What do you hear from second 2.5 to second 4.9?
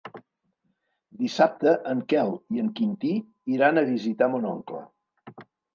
i en Quintí iran a visitar mon oncle.